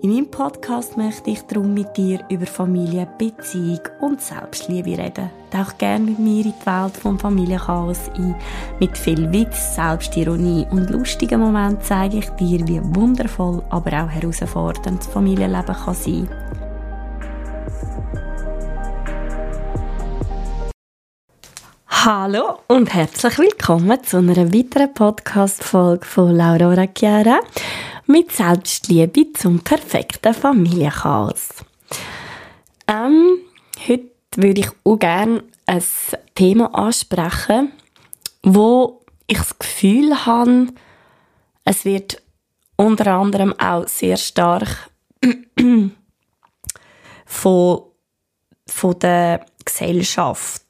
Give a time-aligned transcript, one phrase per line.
[0.00, 5.28] In meinem Podcast möchte ich darum mit dir über Familie, Beziehung und Selbstliebe reden.
[5.50, 8.36] Tauch gerne mit mir in die Welt vom Familienchaos ein.
[8.78, 15.00] Mit viel Witz, Selbstironie und lustigen Momenten zeige ich dir, wie wundervoll, aber auch herausfordernd
[15.00, 16.28] das Familienleben kann sein.
[21.88, 27.40] Hallo und herzlich willkommen zu einer weiteren Podcast-Folge von Laura Chiara
[28.08, 31.48] mit Selbstliebe zum perfekten Familienchaos.
[32.88, 33.38] Ähm,
[33.86, 35.82] heute würde ich auch gerne ein
[36.34, 37.70] Thema ansprechen,
[38.42, 40.68] wo ich das Gefühl habe,
[41.64, 42.22] es wird
[42.76, 44.90] unter anderem auch sehr stark
[47.26, 47.82] von,
[48.66, 50.64] von der Gesellschaft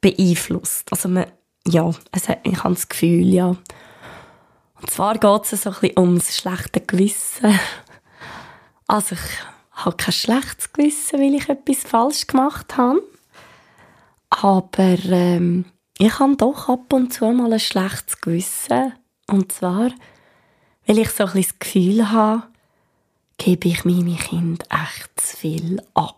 [0.00, 0.92] beeinflusst.
[0.92, 1.26] Also man,
[1.66, 1.90] ja,
[2.44, 3.56] ich habe das Gefühl, ja,
[4.80, 7.58] und zwar geht es so ein ums schlechte Gewissen.
[8.86, 13.02] Also ich habe kein schlechtes Gewissen, weil ich etwas falsch gemacht habe.
[14.30, 15.64] Aber ähm,
[15.98, 18.92] ich habe doch ab und zu mal ein schlechtes Gewissen.
[19.26, 19.90] Und zwar,
[20.86, 22.44] weil ich so ein bisschen das Gefühl habe,
[23.36, 26.16] gebe ich meine Kinder echt zu viel ab.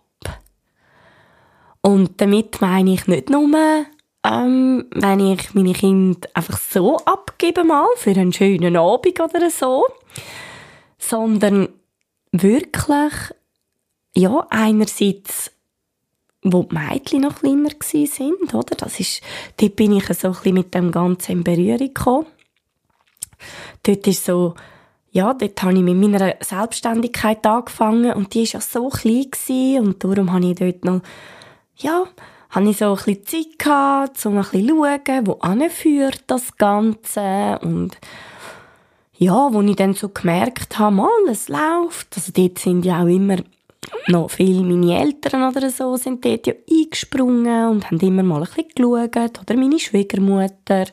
[1.83, 3.49] Und damit meine ich nicht nur
[4.25, 9.87] ähm, wenn ich meine Kinder einfach so abgebe mal für einen schönen Abend oder so,
[10.99, 11.69] sondern
[12.33, 13.13] wirklich,
[14.15, 15.51] ja, einerseits,
[16.43, 18.77] wo die Mädchen noch kleiner sind, oder?
[18.77, 19.23] Das ist,
[19.57, 22.27] dort bin ich so ein bisschen mit dem Ganzen in Berührung gekommen.
[23.83, 24.55] Dort ist so,
[25.11, 29.87] ja, dort habe ich mit meiner Selbstständigkeit angefangen und die war ja so klein gewesen,
[29.87, 31.01] und darum habe ich dort noch,
[31.77, 32.05] ja,
[32.51, 37.59] hatte ich so ein bisschen Zeit gehabt, um ein bisschen zu schauen, wo das Ganze
[37.63, 37.99] und
[39.17, 42.17] ja, wo ich dann so gemerkt habe, mal, es läuft.
[42.17, 43.37] Also dort sind ja auch immer
[44.07, 48.49] noch viele meine Eltern oder so sind dort ja eingesprungen und haben immer mal ein
[48.49, 49.41] bisschen geschaut.
[49.43, 50.87] Oder meine Schwiegermutter.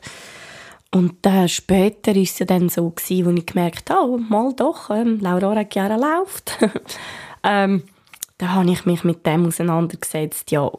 [0.90, 4.90] Und äh, später war es dann so, gewesen, wo ich gemerkt habe, oh, mal doch,
[4.90, 6.58] ähm, Laura Reggiara läuft.
[7.42, 7.82] ähm,
[8.38, 10.70] da habe ich mich mit dem auseinandergesetzt, ja,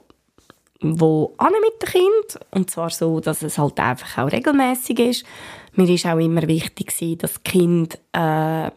[0.81, 5.25] wo an mit dem Kind und zwar so, dass es halt einfach auch regelmäßig ist.
[5.73, 8.71] Mir ist auch immer wichtig dass das Kind äh,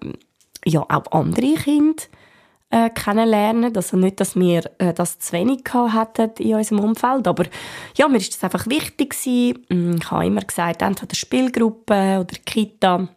[0.64, 2.02] ja auch andere Kinder
[2.72, 7.44] äh, kennenlernen, also nicht, dass wir äh, das zu wenig hatten in unserem Umfeld, aber
[7.96, 9.14] ja, mir ist das einfach wichtig.
[9.68, 13.08] Mm, ich habe immer gesagt, entweder Spielgruppe oder Kita.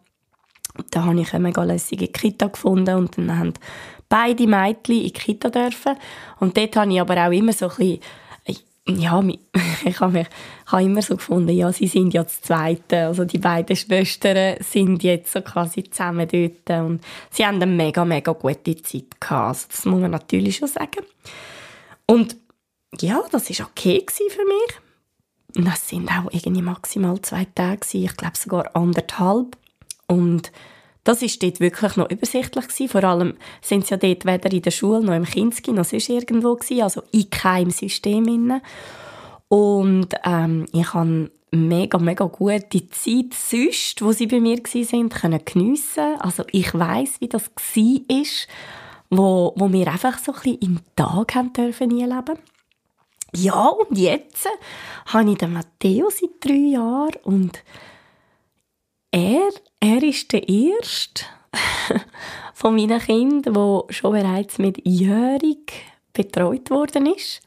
[0.90, 3.54] Da habe ich eine mega lässige Kita gefunden und dann haben
[4.10, 5.96] beide Mädchen in die Kita dürfen
[6.38, 8.00] und dort habe ich aber auch immer so ein bisschen
[8.88, 9.22] ja,
[9.84, 10.26] ich habe mich
[10.66, 13.06] ich habe immer so gefunden, ja, sie sind ja das Zweite.
[13.06, 18.04] Also die beiden Schwestern sind jetzt so quasi zusammen dort und sie haben eine mega,
[18.04, 19.48] mega gute Zeit gehabt.
[19.48, 21.04] Also das muss man natürlich schon sagen.
[22.06, 22.36] Und
[23.00, 25.56] ja, das war okay für mich.
[25.56, 29.56] Und das sind auch irgendwie maximal zwei Tage ich glaube sogar anderthalb.
[30.06, 30.52] Und
[31.06, 32.88] das ist dort wirklich noch übersichtlich gewesen.
[32.88, 36.08] Vor allem sind sie ja dort weder in der Schule noch im Kinski noch sonst
[36.08, 38.60] irgendwo gewesen, also in keinem System inne.
[39.46, 45.14] Und ähm, ich habe mega, mega gut die Zeit sonst, wo sie bei mir sind,
[45.14, 46.16] können geniessen.
[46.18, 48.26] Also ich weiß, wie das war,
[49.10, 52.38] wo, wo wir einfach so ein bisschen im Tag haben dürfen leben.
[53.32, 54.48] Ja, und jetzt
[55.06, 57.62] habe ich den Matteo seit drei Jahren und
[59.16, 59.50] er,
[59.80, 61.24] er ist der erste
[62.54, 65.72] von meinen Kindern, der schon bereits mit jährig
[66.12, 67.40] betreut worden ist.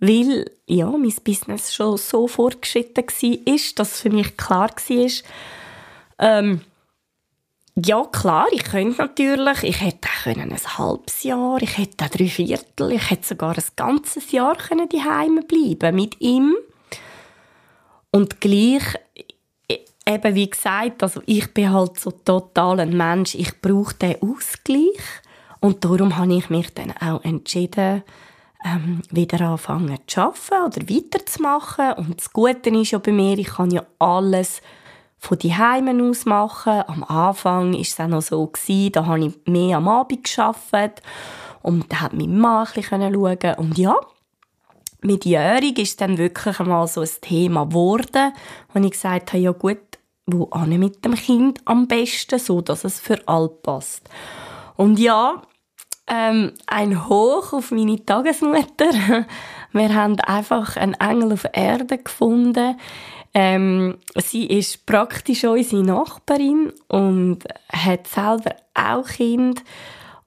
[0.00, 5.10] Weil, ja, mein Business schon so fortgeschritten war, dass für mich klar war,
[6.18, 6.62] ähm,
[7.74, 12.92] ja, klar, ich könnte natürlich, ich hätte können ein halbes Jahr, ich hätte drei Viertel,
[12.92, 15.02] ich hätte sogar ein ganzes Jahr können die
[15.46, 16.54] bleiben mit ihm.
[18.10, 18.82] Und gleich
[20.06, 25.00] eben wie gesagt, also ich bin halt so total ein Mensch, ich brauche den Ausgleich.
[25.60, 28.02] Und darum habe ich mich dann auch entschieden,
[28.64, 31.92] ähm, wieder anfangen zu arbeiten oder weiterzumachen.
[31.94, 34.60] Und das Gute ist ja bei mir, ich kann ja alles
[35.18, 36.82] von die Heimen aus machen.
[36.86, 41.02] Am Anfang ist es auch noch so gewesen, da habe ich mehr am Abend geschafft
[41.62, 43.54] und da hat mein Mann ein bisschen schauen.
[43.56, 43.94] Und ja,
[45.02, 48.32] mit Jährig ist dann wirklich einmal so ein Thema geworden,
[48.72, 49.78] wo ich gesagt habe, ja gut,
[50.26, 54.08] wo ane mit dem Kind am besten, so dass es für alle passt.
[54.76, 55.42] Und ja,
[56.06, 59.26] ähm, ein Hoch auf meine Tagesmutter.
[59.72, 62.76] Wir haben einfach einen Engel auf Erde gefunden.
[63.34, 67.38] Ähm, sie ist praktisch unsere Nachbarin und
[67.72, 69.62] hat selber auch Kind.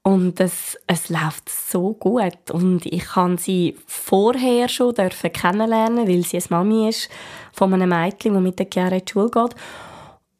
[0.02, 2.50] Und es, es läuft so gut.
[2.52, 7.08] Und ich kann sie vorher schon kennenlernen, weil sie eine Mami ist
[7.52, 9.54] von einem Mädchen, das mit der Chiara in die Schule geht.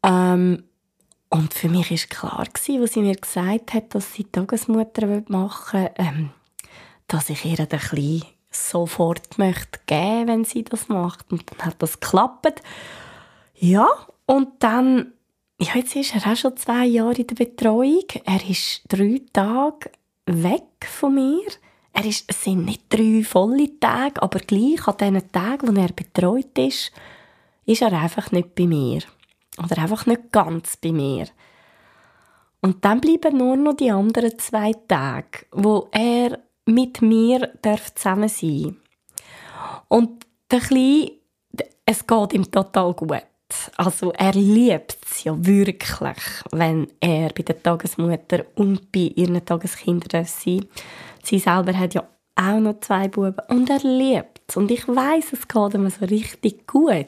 [0.07, 0.63] Ähm,
[1.29, 5.83] und für mich war klar, gewesen, als sie mir gesagt hat, dass sie Tagesmutter machen
[5.83, 6.31] will, ähm,
[7.09, 11.31] dass ich ihr ein bisschen sofort möchte geben, wenn sie das macht.
[11.31, 12.63] Und dann hat das geklappt.
[13.55, 13.89] Ja,
[14.27, 15.13] und dann,
[15.61, 18.07] ja, jetzt ist er auch schon zwei Jahre in der Betreuung.
[18.25, 19.91] Er ist drei Tage
[20.27, 21.47] weg von mir.
[21.93, 25.93] Er ist, es sind nicht drei volle Tage, aber gleich an diesen Tagen, wo er
[25.93, 26.93] betreut ist,
[27.65, 29.03] ist er einfach nicht bei mir.
[29.63, 31.27] Oder einfach nicht ganz bei mir.
[32.61, 38.29] Und dann bleiben nur noch die anderen zwei Tage, wo er mit mir darf zusammen
[38.29, 38.77] sein
[39.89, 41.13] Und der Kleine,
[41.85, 43.23] es geht ihm total gut.
[43.77, 50.25] Also er liebt es ja wirklich, wenn er bei der Tagesmutter und bei ihren Tageskindern
[50.25, 50.67] sein.
[51.23, 52.03] Sie selber hat ja
[52.35, 54.57] auch noch zwei Buben und er liebt es.
[54.57, 57.07] Und ich weiß, es geht ihm so richtig gut.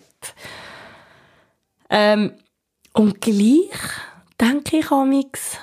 [1.91, 2.33] Ähm,
[2.93, 3.71] und gleich
[4.41, 5.59] denke ich amix,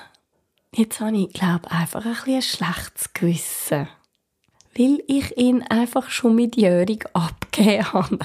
[0.74, 3.88] jetzt habe ich, glaube einfach ein, ein schlechtes Gewissen.
[4.76, 8.18] Weil ich ihn einfach schon mit Jörig abgegeben habe.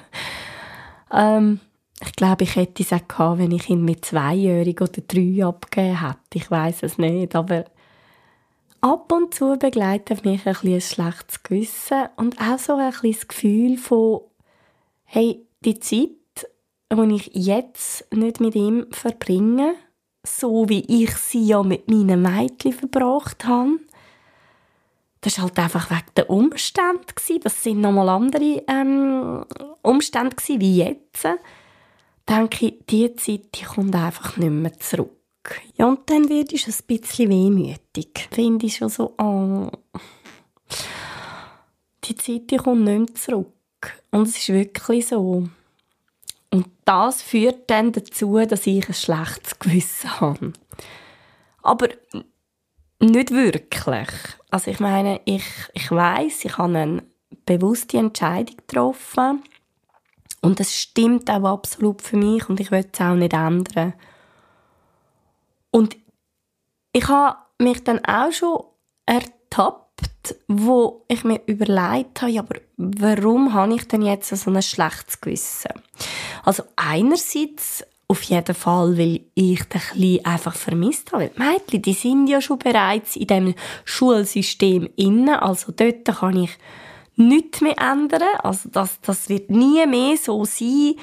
[1.12, 1.59] ähm,
[2.03, 6.01] ich glaube, ich hätte es auch gehabt, wenn ich ihn mit zweijährig oder drei abgegeben
[6.01, 6.18] hätte.
[6.33, 7.65] Ich weiß es nicht, aber
[8.81, 13.77] ab und zu begleitet mich ein, ein schlechtes Gewissen und auch so ein das Gefühl
[13.77, 14.21] von,
[15.03, 16.09] hey, die Zeit,
[16.92, 19.76] die ich jetzt nicht mit ihm verbringe,
[20.26, 23.80] so wie ich sie ja mit meinen Mädchen verbracht habe.
[25.22, 27.06] Das war halt einfach wegen der Umstände.
[27.42, 29.46] Das sind nochmal andere ähm,
[29.84, 31.28] Umstände wie jetzt.
[32.28, 35.62] Denke ich, diese Zeit die kommt einfach nicht mehr zurück.
[35.76, 38.28] Ja, und dann wird es ein bisschen wehmütig.
[38.32, 39.70] Finde ich schon so, oh.
[42.04, 43.54] Die Zeit die kommt nicht mehr zurück.
[44.12, 45.48] Und es ist wirklich so.
[46.53, 50.53] Und das führt dann dazu, dass ich ein schlechtes Gewissen habe.
[51.63, 51.88] Aber
[53.00, 54.09] nicht wirklich.
[54.50, 57.03] Also ich meine, ich, ich weiß, ich habe eine
[57.45, 59.44] bewusste Entscheidung getroffen
[60.42, 63.94] und das stimmt auch absolut für mich und ich will es auch nicht ändern.
[65.71, 65.95] Und
[66.94, 68.63] ich habe mich dann auch schon
[69.06, 69.91] ertappt,
[70.48, 75.71] wo ich mir überlegt habe, aber warum habe ich denn jetzt so ein schlechtes Gewissen?
[76.44, 81.30] Also einerseits auf jeden Fall, weil ich den Kleinen einfach vermisst habe.
[81.30, 83.56] Die Mädchen, die sind ja schon bereits in dem
[83.86, 86.51] Schulsystem inne, also dort kann ich
[87.15, 88.24] nichts mehr ändern.
[88.44, 90.95] Also das, das wird nie mehr so sein,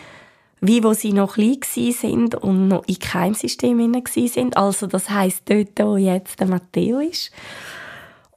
[0.60, 4.56] wie wo sie noch klein sind und noch in keinem System inne sind.
[4.56, 7.30] Also das heißt dort, wo jetzt der Matteo ist.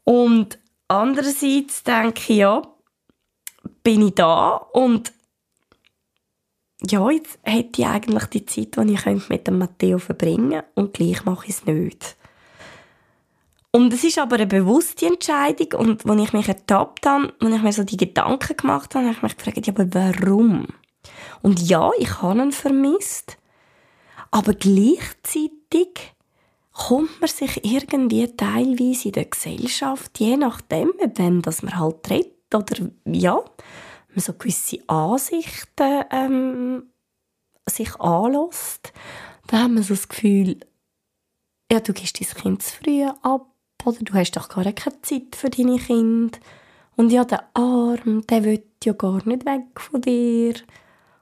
[0.03, 2.61] Und andererseits denke ich, ja,
[3.83, 5.13] bin ich da und
[6.89, 10.93] ja, jetzt hätte ich eigentlich die Zeit, die ich mit dem Matteo verbringen könnte und
[10.93, 12.17] gleich mache ich es nicht.
[13.71, 17.61] Und es ist aber eine bewusste Entscheidung und als ich mich ertappt habe, als ich
[17.61, 20.67] mir so die Gedanken gemacht habe, habe ich mich gefragt, ja, aber warum?
[21.41, 23.37] Und ja, ich habe ihn vermisst,
[24.29, 26.13] aber gleichzeitig
[26.71, 32.09] kommt man sich irgendwie teilweise in der Gesellschaft, je nachdem, mit wem das man halt
[32.09, 33.35] redet, oder ja,
[34.09, 36.83] man so gewisse Ansichten ähm,
[37.67, 38.93] sich anlässt,
[39.47, 40.59] dann hat man so das Gefühl,
[41.71, 43.47] ja, du gibst dein Kind zu früh ab,
[43.85, 46.37] oder du hast doch gar keine Zeit für deine Kinder.
[46.95, 50.53] Und ja, der Arm, der will ja gar nicht weg von dir.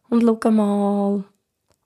[0.09, 1.23] Und schau mal.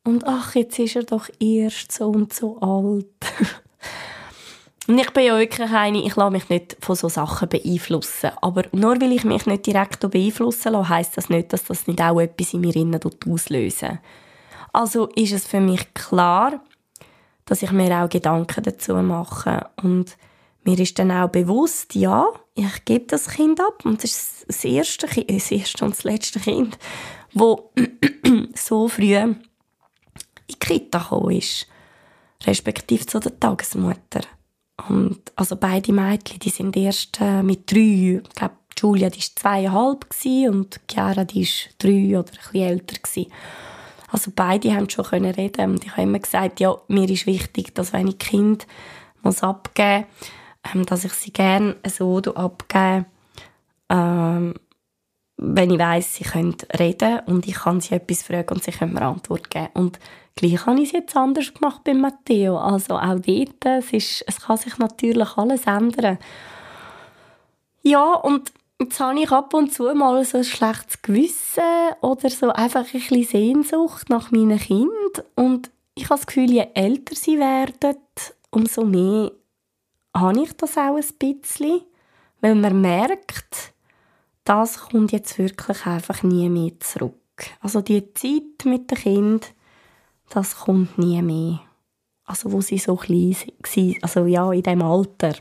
[0.03, 3.05] Und ach, jetzt ist er doch erst so und so alt.
[4.87, 8.31] und ich bin ja wirklich eine, ich lasse mich nicht von so Sachen beeinflussen.
[8.41, 12.01] Aber nur weil ich mich nicht direkt beeinflussen lasse, heisst das nicht, dass das nicht
[12.01, 13.99] auch etwas in mir innen auslösen
[14.73, 16.61] Also ist es für mich klar,
[17.45, 19.67] dass ich mir auch Gedanken dazu mache.
[19.81, 20.17] Und
[20.65, 23.85] mir ist dann auch bewusst, ja, ich gebe das Kind ab.
[23.85, 26.77] Und das ist das erste, das erste und das letzte Kind,
[27.33, 27.71] wo
[28.53, 29.17] so früh
[30.47, 31.67] in die Kita gekommen ist,
[32.45, 34.21] respektive zu der Tagesmutter.
[34.89, 40.05] Und also beide Mädchen, die sind erst äh, mit drei, ich glaube, Julia war zweieinhalb
[40.49, 42.95] und Chiara ist drei oder bisschen älter.
[42.95, 43.31] Gewesen.
[44.09, 47.73] Also beide haben schon können reden und ich habe immer gesagt, ja, mir ist wichtig,
[47.73, 48.67] dass wenn ich Kind
[49.21, 50.05] muss abgeben,
[50.73, 53.05] ähm, dass ich sie gerne so abgeben,
[53.89, 54.53] ähm,
[55.37, 58.93] wenn ich weiss, sie können reden und ich kann sie etwas fragen und sie können
[58.93, 59.69] mir Antwort geben.
[59.73, 59.99] Und
[60.35, 62.57] gleich habe ich es jetzt anders gemacht bei Matteo.
[62.57, 66.19] Also auch dort, es, ist, es kann sich natürlich alles ändern.
[67.81, 71.63] Ja, und jetzt habe ich ab und zu mal so ein schlechtes Gewissen
[72.01, 76.67] oder so einfach ein bisschen Sehnsucht nach meinen Kind und ich habe das Gefühl, je
[76.73, 77.97] älter sie werden,
[78.49, 79.31] umso mehr
[80.15, 81.81] habe ich das auch ein bisschen,
[82.41, 83.72] weil man merkt,
[84.43, 87.15] das kommt jetzt wirklich einfach nie mehr zurück.
[87.61, 89.53] Also die Zeit mit dem Kind,
[90.29, 91.59] das kommt nie mehr.
[92.25, 95.33] Also wo sie so klein waren, also ja, in dem Alter.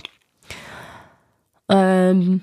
[1.68, 2.42] Ähm,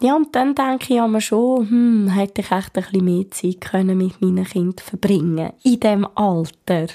[0.00, 3.60] ja, und dann denke ich mir schon, hm, hätte ich echt ein bisschen mehr Zeit
[3.60, 6.86] können mit meinen Kindern verbringen in diesem Alter.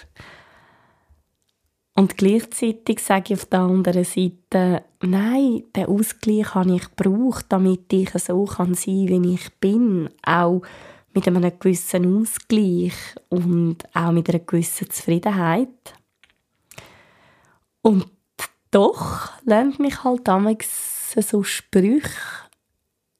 [1.98, 7.92] Und gleichzeitig sage ich auf der anderen Seite, nein, den Ausgleich habe ich gebraucht, damit
[7.92, 10.08] ich so kann sein wie ich bin.
[10.24, 10.62] Auch
[11.16, 12.94] mit einem gewissen Ausgleich
[13.30, 15.96] und auch mit einer gewissen Zufriedenheit.
[17.82, 18.06] Und
[18.70, 22.12] doch lernt mich halt damals so Sprüche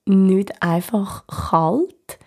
[0.06, 2.20] nicht einfach kalt.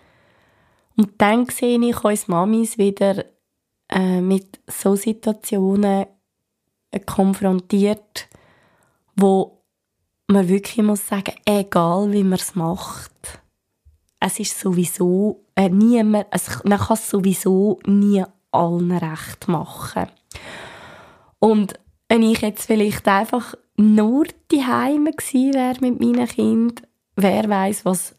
[0.97, 3.23] Und dann sehe ich uns Mamis wieder
[3.87, 6.07] äh, mit so Situationen
[6.99, 8.27] konfrontiert,
[9.15, 9.63] wo
[10.27, 13.41] man wirklich muss sagen, egal wie man es macht,
[14.19, 20.07] es ist sowieso äh, niemand, es, man kann es sowieso nie allen recht machen.
[21.39, 21.73] Und
[22.07, 28.15] wenn ich jetzt vielleicht einfach nur die Heime wäre mit meinen Kindern, wer weiß, was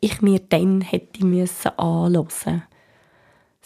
[0.00, 2.64] ich mir dann hätte müssen anhören.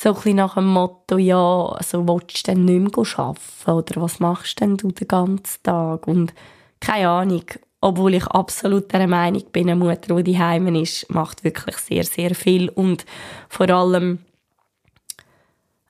[0.01, 4.03] So ein bisschen nach dem Motto, ja, also willst du denn nicht mehr arbeiten oder
[4.03, 6.07] was machst denn du den ganzen Tag?
[6.07, 6.33] Und
[6.79, 7.43] keine Ahnung,
[7.81, 12.37] obwohl ich absolut der Meinung bin, eine Mutter, die daheim ist, macht wirklich sehr, sehr
[12.37, 13.07] viel und
[13.49, 14.21] vor allem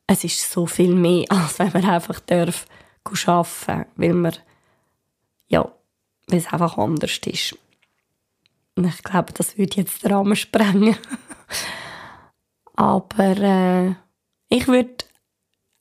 [0.07, 2.65] es ist so viel mehr, als wenn man einfach darf
[3.27, 4.37] arbeiten, weil man
[5.49, 5.71] ja,
[6.29, 7.59] weil es einfach anders ist.
[8.75, 10.97] Und ich glaube, das würde jetzt den Rahmen sprengen.
[12.79, 13.95] Aber äh,
[14.49, 15.05] ich würde,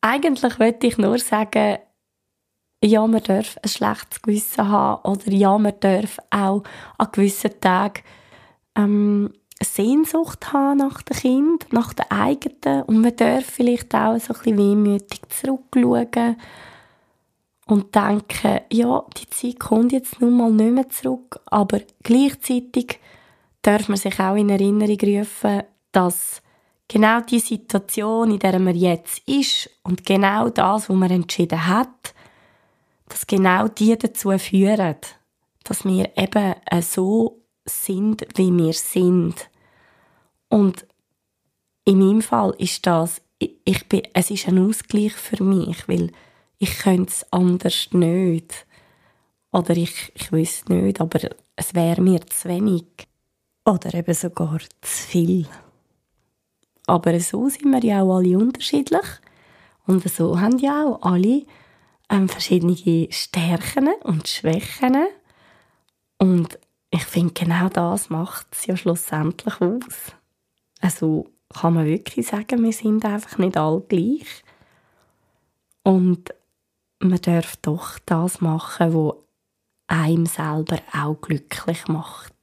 [0.02, 1.78] eigentlich würde ich nur sagen,
[2.84, 6.64] ja, man darf ein schlechtes Gewissen haben oder ja, man darf auch
[6.98, 8.02] an gewissen Tagen
[8.76, 12.82] ähm, Sehnsucht haben nach dem Kind, nach der eigenen.
[12.88, 16.38] Und man darf vielleicht auch so ein bisschen wehmütig zurückschauen
[17.68, 23.00] und denken, ja, die Zeit kommt jetzt nun mal nicht mehr zurück, aber gleichzeitig
[23.62, 25.62] darf man sich auch in Erinnerung rufen,
[25.92, 26.42] dass
[26.88, 32.14] genau die Situation, in der man jetzt ist und genau das, was man entschieden hat,
[33.10, 34.98] dass genau die dazu führen,
[35.64, 39.50] dass wir eben so sind, wie wir sind.
[40.50, 40.86] Und
[41.86, 46.12] in meinem Fall ist das, ich bin, es ist ein Ausgleich für mich, weil
[46.58, 48.66] ich könnte es anders nicht.
[49.52, 51.20] Oder ich, ich wüsste nicht, aber
[51.56, 52.86] es wäre mir zu wenig.
[53.66, 55.48] Oder eben sogar zu viel.
[56.88, 59.06] Aber so sind wir ja auch alle unterschiedlich.
[59.86, 61.46] Und so haben ja auch alle
[62.10, 65.06] ähm, verschiedene Stärken und Schwächen.
[66.18, 66.58] Und
[66.90, 70.14] ich finde, genau das macht es ja schlussendlich aus.
[70.82, 74.44] Also kann man wirklich sagen, wir sind einfach nicht alle gleich.
[75.84, 76.34] Und
[77.00, 79.16] man darf doch das machen, was
[79.88, 82.34] einem selber auch glücklich macht.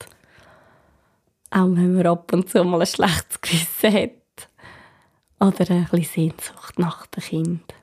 [1.50, 4.23] Auch wenn man ab und zu mal ein schlechtes Gewissen hat.
[5.44, 7.74] Oder ein bisschen Sehnsucht nach dem Kind.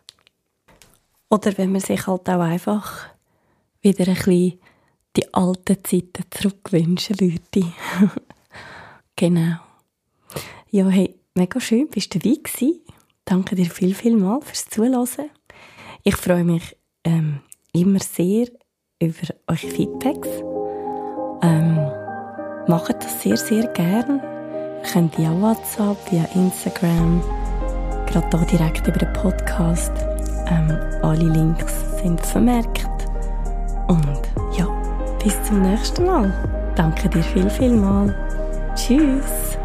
[1.29, 3.05] Oder wenn man sich halt auch einfach
[3.81, 4.59] wieder ein bisschen
[5.15, 7.71] die alten Zeiten zurückwünschen würde.
[9.15, 9.57] genau.
[10.71, 12.81] Ja, hey, mega schön, bist du dabei gewesen.
[13.25, 15.29] Danke dir viel, viel mal fürs Zuhören.
[16.03, 17.41] Ich freue mich ähm,
[17.73, 18.47] immer sehr
[18.99, 20.29] über eure Feedbacks.
[21.43, 21.75] Ähm,
[22.67, 24.19] macht das sehr, sehr gern.
[24.83, 27.21] Ihr könnt via WhatsApp, via Instagram,
[28.11, 29.91] gerade hier direkt über den Podcast.
[30.47, 32.85] Ähm, alle Links sind vermerkt.
[33.87, 34.21] Und
[34.57, 34.67] ja,
[35.23, 36.33] bis zum nächsten Mal.
[36.75, 38.13] Danke dir viel, viel mal.
[38.75, 39.57] Tschüss.